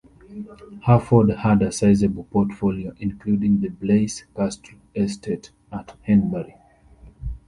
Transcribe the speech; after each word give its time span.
Harford 0.81 1.29
had 1.29 1.61
a 1.61 1.71
sizeable 1.71 2.23
portfolio, 2.23 2.91
including 2.97 3.61
the 3.61 3.69
Blaise 3.69 4.23
Castle 4.35 4.79
Estate 4.95 5.51
at 5.71 5.95
Henbury. 6.07 6.55